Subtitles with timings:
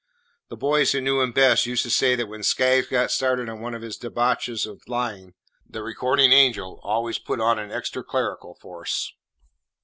[0.49, 3.61] The boys who knew him best used to say that when Skaggs got started on
[3.61, 8.55] one of his debauches of lying, the Recording Angel always put on an extra clerical
[8.55, 9.13] force.